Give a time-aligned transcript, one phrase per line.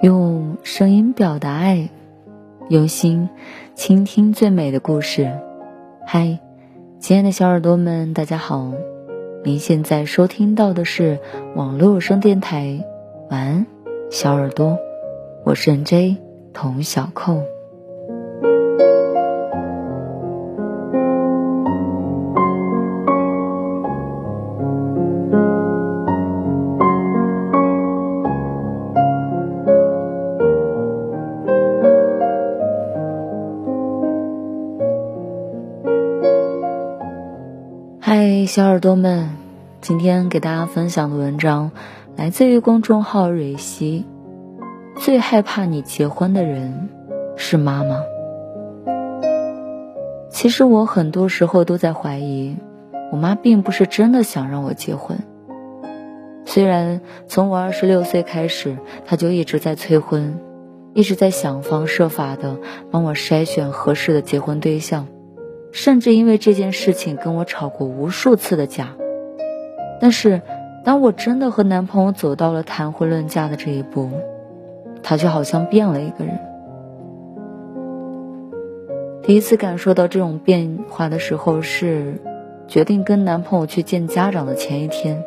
[0.00, 1.88] 用声音表达爱，
[2.68, 3.28] 用心
[3.74, 5.30] 倾听最美的故事。
[6.06, 6.38] 嗨，
[6.98, 8.72] 亲爱的小耳朵们，大家好！
[9.44, 11.18] 您现在收听到的是
[11.54, 12.82] 网络有声电台。
[13.28, 13.66] 晚安，
[14.10, 14.78] 小耳朵，
[15.44, 16.16] 我是 N.J.
[16.54, 17.42] 童小扣。
[38.54, 39.30] 小耳朵们，
[39.80, 41.72] 今天给大家分享的文章
[42.14, 44.06] 来自于公众号蕊希。
[44.94, 46.88] 最害怕你结婚的人
[47.34, 48.04] 是妈妈。
[50.30, 52.56] 其实我很多时候都在怀疑，
[53.10, 55.18] 我妈并不是真的想让我结婚。
[56.44, 60.38] 虽然从我二十六岁开始，她就一直在催婚，
[60.92, 62.56] 一直在想方设法的
[62.92, 65.08] 帮我筛选合适的结婚对象。
[65.74, 68.94] 甚至因为这件事情跟我吵过无数次的架，
[70.00, 70.40] 但是
[70.84, 74.08] 当我真的和男朋友走到了谈婚论嫁的这一步，
[75.02, 76.38] 他却好像变了一个人。
[79.24, 82.14] 第一次感受到这种变化的时候是，
[82.68, 85.24] 决定跟男朋友去见家长的前一天，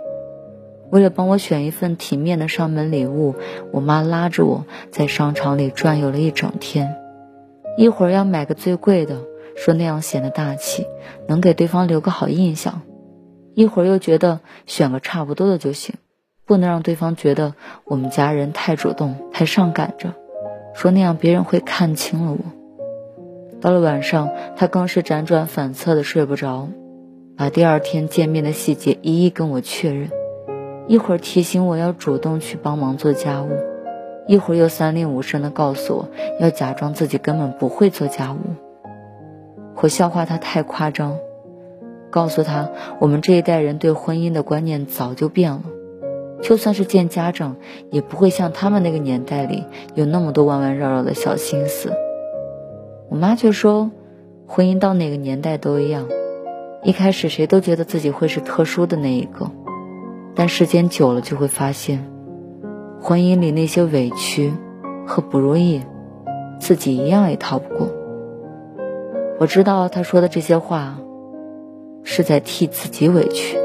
[0.92, 3.36] 为了帮我选一份体面的上门礼物，
[3.74, 6.96] 我妈拉着我在商场里转悠了一整天，
[7.78, 9.18] 一会儿要买个最贵的。
[9.58, 10.86] 说那样显得大气，
[11.28, 12.84] 能给对方留个好印象。
[13.56, 15.96] 一会儿又觉得选个差不多的就行，
[16.46, 20.14] 不能让对方觉得我们家人太主动、太上赶着。
[20.76, 22.38] 说那样别人会看清了我。
[23.60, 26.70] 到了晚上，他更是辗转反侧的睡不着，
[27.36, 30.12] 把第二天见面的细节一一跟我确认。
[30.88, 33.50] 一会儿提醒我要主动去帮忙做家务，
[34.28, 36.10] 一会儿又三令五申的告诉我
[36.40, 38.38] 要假装自己根本不会做家务。
[39.80, 41.18] 我笑话他太夸张，
[42.10, 45.62] 告诉他我们这一代人对婚姻的观念早就变了，
[46.42, 47.56] 就算是见家长，
[47.90, 49.64] 也不会像他们那个年代里
[49.96, 51.94] 有那么多弯弯绕绕的小心思。
[53.08, 53.92] 我妈却说，
[54.46, 56.08] 婚姻到哪个年代都一样，
[56.84, 59.50] 一开始谁都觉得自己会是特殊的那一个，
[60.36, 62.06] 但时间久了就会发现，
[63.00, 64.52] 婚姻里那些委屈
[65.06, 65.82] 和不如意，
[66.60, 67.88] 自己一样也逃不过。
[69.40, 70.98] 我知道他说的这些话，
[72.04, 73.58] 是在替自己委屈。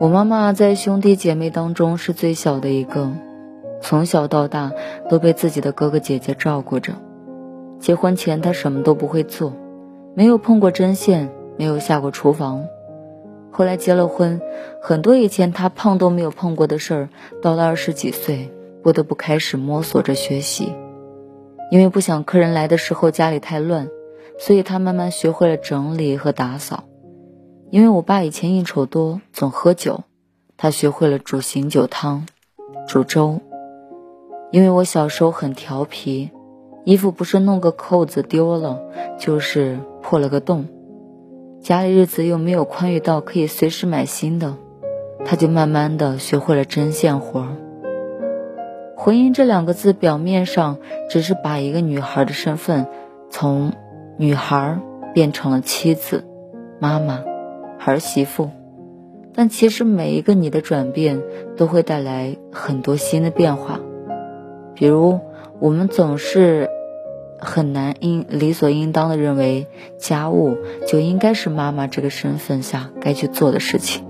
[0.00, 3.10] 我妈妈在兄弟姐妹当中是最小的一个，
[3.82, 4.72] 从小到大
[5.10, 6.92] 都被自己的哥哥姐姐照顾着。
[7.80, 9.52] 结婚前她什么都不会做，
[10.14, 12.64] 没有碰过针线，没有下过厨房。
[13.50, 14.40] 后来结了婚，
[14.80, 17.08] 很多以前她碰都没有碰过的事儿，
[17.42, 18.52] 到了二十几岁，
[18.84, 20.72] 不得不开始摸索着学习。
[21.72, 23.88] 因为不想客人来的时候家里太乱，
[24.38, 26.84] 所以她慢慢学会了整理和打扫。
[27.70, 30.00] 因为我爸以前应酬多，总喝酒，
[30.56, 32.26] 他学会了煮醒酒汤、
[32.86, 33.40] 煮粥。
[34.50, 36.30] 因为我小时候很调皮，
[36.84, 38.80] 衣服不是弄个扣子丢了，
[39.18, 40.66] 就是破了个洞，
[41.60, 44.56] 家里日子又没有宽裕到可以随时买新的，
[45.26, 47.46] 他就慢慢的学会了针线活。
[48.96, 50.78] 婚姻这两个字表面上
[51.10, 52.86] 只是把一个女孩的身份
[53.28, 53.74] 从
[54.16, 54.80] 女孩
[55.12, 56.24] 变成了妻子、
[56.80, 57.22] 妈妈。
[57.84, 58.50] 儿媳妇，
[59.34, 61.22] 但其实每一个你的转变
[61.56, 63.80] 都会带来很多新的变化。
[64.74, 65.20] 比如，
[65.60, 66.68] 我们总是
[67.38, 69.66] 很难应理所应当的认为
[69.98, 74.07] 家务就应该是妈妈这个身份下该去做的事情。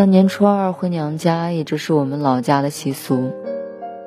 [0.00, 3.32] 大年初二回娘家一直是我们老家的习俗。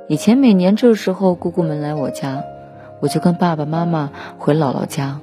[0.07, 2.43] 以前每年这时候，姑姑们来我家，
[2.99, 4.09] 我就跟爸爸妈妈
[4.39, 5.21] 回姥姥家。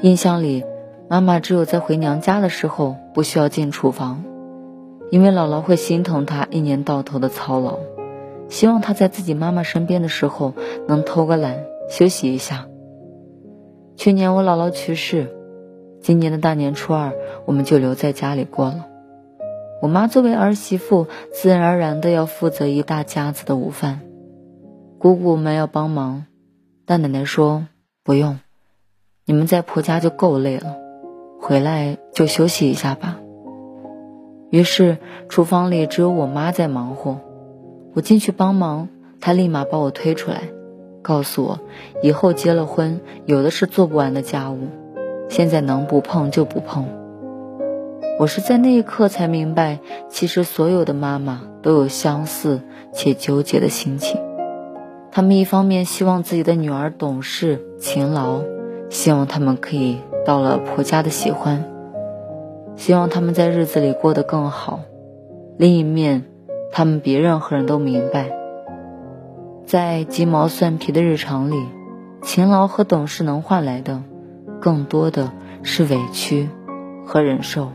[0.00, 0.64] 印象里，
[1.10, 4.24] 妈妈只有在回娘家的时候不需要进厨房，
[5.10, 7.76] 因为姥姥会心疼她一年到头的操劳，
[8.48, 10.54] 希望她在自己妈妈身边的时候
[10.88, 12.68] 能偷个懒休息一下。
[13.96, 15.26] 去年我姥姥去世，
[16.00, 17.12] 今年的大年初二
[17.44, 18.86] 我们就留在家里过了。
[19.82, 24.00] 我妈作为儿媳妇，自然而然的要负责一大家子的午饭。
[24.98, 26.24] 姑姑们要帮忙，
[26.86, 27.66] 但奶奶说
[28.02, 28.38] 不用，
[29.26, 30.76] 你们在婆家就够累了，
[31.40, 33.18] 回来就休息一下吧。
[34.50, 34.96] 于是
[35.28, 37.20] 厨房里只有我妈在忙活。
[37.94, 38.88] 我进去帮忙，
[39.20, 40.42] 她立马把我推出来，
[41.02, 41.60] 告诉我
[42.02, 44.68] 以后结了婚，有的是做不完的家务，
[45.28, 46.86] 现在能不碰就不碰。
[48.16, 52.60] 我是在那一刻才明白，其实所有的妈妈都有相似
[52.92, 54.20] 且纠结的心情。
[55.10, 58.42] 她们一方面希望自己的女儿懂事勤劳，
[58.88, 61.64] 希望她们可以到了婆家的喜欢，
[62.76, 64.78] 希望她们在日子里过得更好；
[65.58, 66.24] 另一面，
[66.70, 68.30] 她们比任何人都明白，
[69.66, 71.56] 在鸡毛蒜皮的日常里，
[72.22, 74.02] 勤劳和懂事能换来的，
[74.60, 75.32] 更多的
[75.64, 76.48] 是委屈
[77.04, 77.72] 和忍受。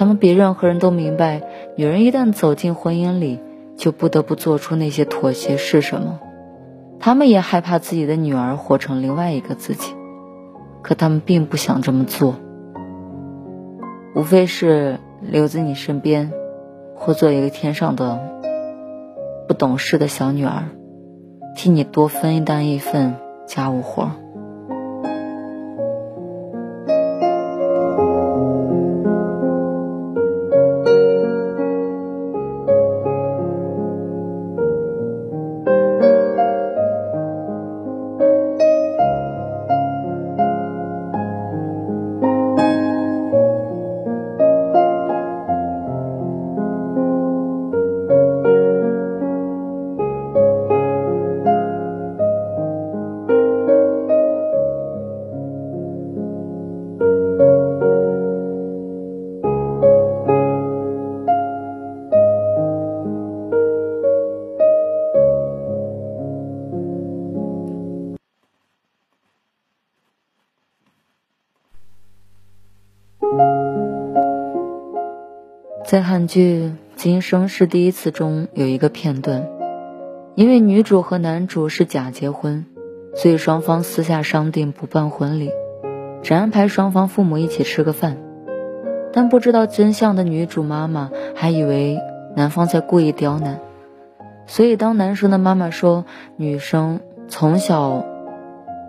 [0.00, 1.42] 他们比任何人都明白，
[1.76, 3.38] 女人一旦走进婚姻里，
[3.76, 6.20] 就不得不做出那些妥协是什么。
[6.98, 9.92] 他们也害怕自己的女儿活成另外一个自己，
[10.80, 12.36] 可他们并不想这么做。
[14.14, 16.32] 无非是留在你身边，
[16.96, 18.18] 或做一个天上的
[19.46, 20.70] 不懂事的小女儿，
[21.54, 23.16] 替你多分担一份
[23.46, 24.12] 家务活。
[75.90, 79.48] 在韩剧《今生是第一次》中有一个片段，
[80.36, 82.64] 因为女主和男主是假结婚，
[83.16, 85.50] 所以双方私下商定不办婚礼，
[86.22, 88.18] 只安排双方父母一起吃个饭。
[89.12, 91.98] 但不知道真相的女主妈妈还以为
[92.36, 93.58] 男方在故意刁难，
[94.46, 96.04] 所以当男生的妈妈说
[96.36, 98.04] 女生从小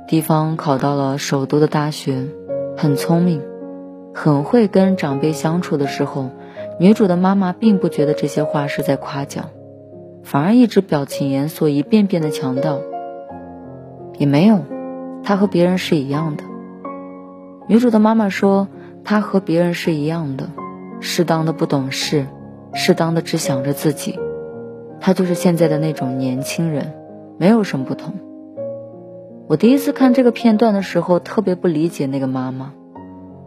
[0.08, 2.28] 地方考到了首都的大学，
[2.78, 3.42] 很聪明，
[4.14, 6.30] 很会跟长辈相处的时候。
[6.82, 9.50] 女主的妈妈并不觉得这些话是在夸奖，
[10.24, 12.82] 反而一直表情严肃，一遍遍的强调
[14.18, 14.62] ：“也没有，
[15.24, 16.44] 她和别人是一样的。”
[17.70, 18.68] 女主的妈妈说
[19.06, 20.50] ：“她和别人是一样的，
[21.02, 22.26] 适当的不懂事，
[22.74, 24.18] 适当的只想着自己，
[25.00, 26.94] 她就是现在的那种年轻人，
[27.38, 28.16] 没有什么不同。”
[29.48, 32.74] 我第一次看这个片段的时候，特别不理解那个妈妈，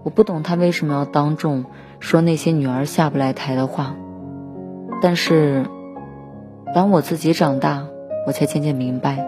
[0.04, 1.64] 我不懂她为什么要当众。
[2.04, 3.96] 说那些女儿下不来台的话，
[5.00, 5.64] 但是，
[6.75, 7.87] 当我自己长大，
[8.26, 9.26] 我才渐渐明白，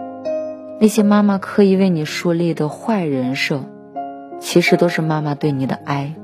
[0.78, 3.62] 那些妈妈刻意为你树立的坏人设，
[4.40, 6.16] 其实都是妈妈对你的爱，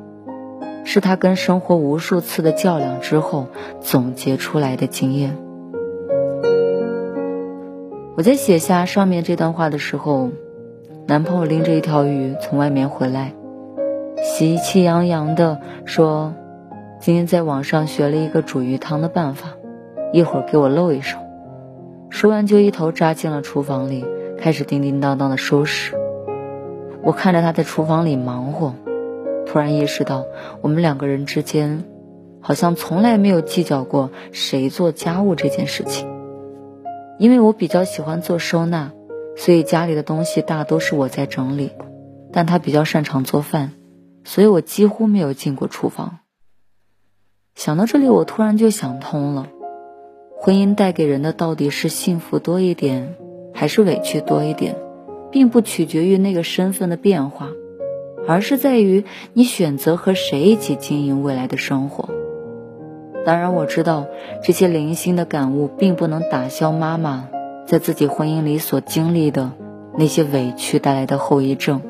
[0.84, 3.46] 是她跟生活无数次的较量之后
[3.80, 5.38] 总结出来的经验。
[8.14, 10.28] 我在写下上面这段话的时候，
[11.06, 13.32] 男朋友拎着一条鱼从外面回来，
[14.22, 16.34] 喜气洋洋的说。
[17.02, 19.56] 今天在网上学了一个煮鱼汤的办法，
[20.12, 21.18] 一会儿给我露一手。
[22.10, 24.04] 说完就一头扎进了厨房里，
[24.38, 25.96] 开始叮叮当当的收拾。
[27.02, 28.76] 我看着他在厨房里忙活，
[29.48, 30.26] 突然意识到
[30.60, 31.82] 我们两个人之间
[32.40, 36.08] 好像从来没有计较过谁做家务这件事情。
[37.18, 38.92] 因为我比较喜欢做收纳，
[39.36, 41.72] 所以家里的东西大都是我在整理。
[42.32, 43.72] 但他比较擅长做饭，
[44.22, 46.20] 所以我几乎没有进过厨房。
[47.54, 49.46] 想到这里，我突然就想通了：
[50.40, 53.14] 婚姻带给人的到底是幸福多一点，
[53.52, 54.76] 还是委屈多一点，
[55.30, 57.50] 并不取决于那个身份的变化，
[58.26, 59.04] 而是在于
[59.34, 62.08] 你选择和谁一起经营未来的生活。
[63.24, 64.06] 当然，我知道
[64.42, 67.28] 这些零星的感悟并不能打消妈妈
[67.66, 69.52] 在自己婚姻里所经历的
[69.96, 71.82] 那些委屈带来的后遗症。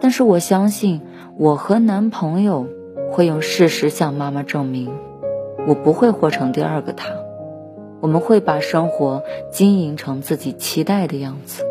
[0.00, 1.00] 但是我相信，
[1.36, 2.68] 我和男朋友
[3.14, 4.90] 会用事实向妈妈证明，
[5.68, 7.10] 我不会活成第二个他。
[8.00, 11.62] 我们会把生活经营成自己期待的样子，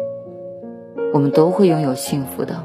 [1.13, 2.63] 我们都会拥有幸福的。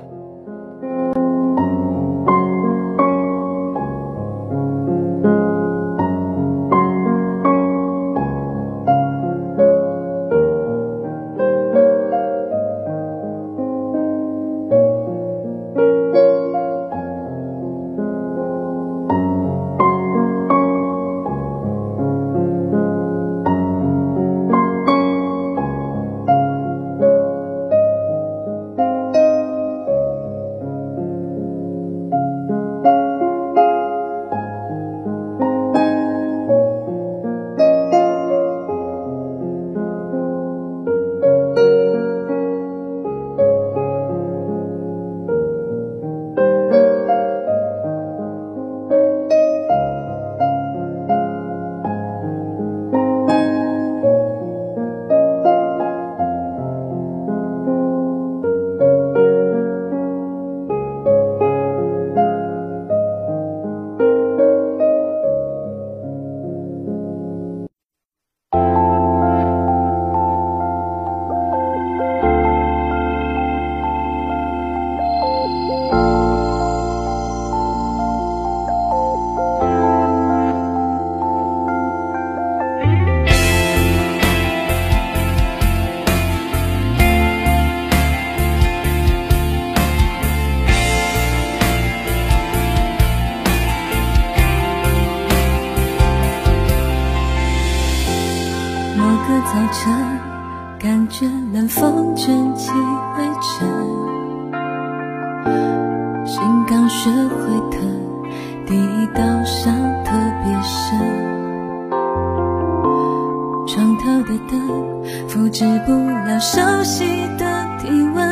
[115.29, 115.93] 复制不
[116.27, 117.05] 了熟悉
[117.37, 117.45] 的
[117.79, 118.27] 体温，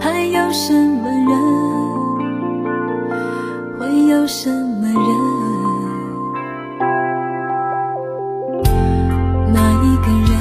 [0.00, 1.30] 还有什么人
[3.78, 4.98] 会有什么人？
[9.52, 10.32] 哪一个人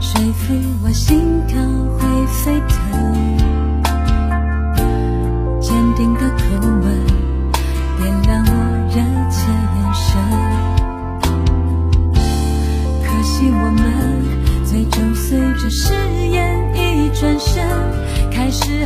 [0.00, 0.52] 说服
[0.84, 1.56] 我心跳
[1.98, 2.60] 会沸
[15.70, 15.92] 誓
[16.30, 17.62] 言一转身，
[18.30, 18.84] 开始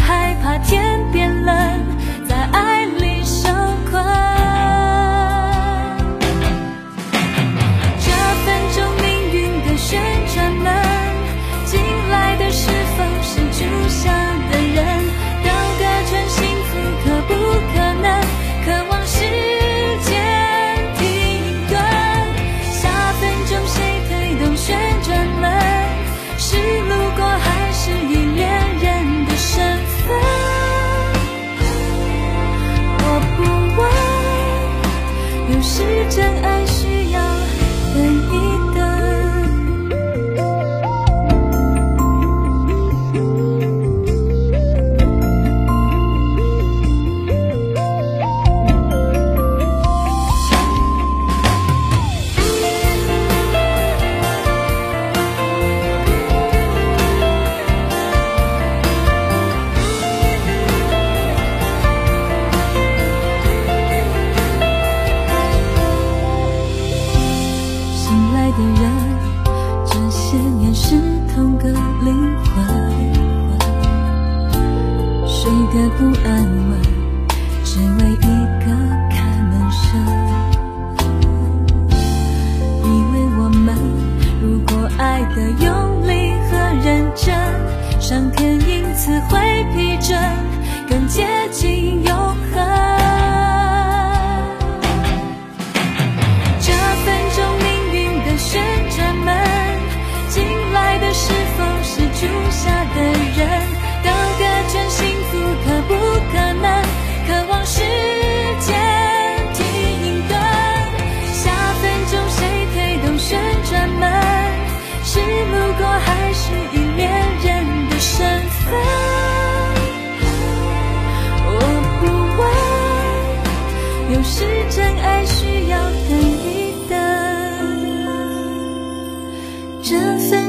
[90.91, 91.40] 更坚。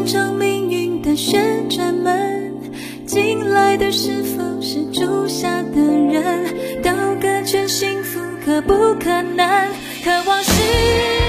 [0.01, 2.59] 分钟命运的旋转门，
[3.05, 6.81] 进来的是否是住下的人？
[6.81, 6.91] 道
[7.21, 9.69] 个全幸福可不可能？
[10.03, 11.20] 渴望是。